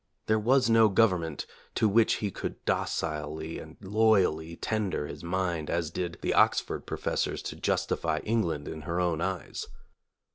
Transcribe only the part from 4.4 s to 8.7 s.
tender his mind as did the Oxford professors to justify England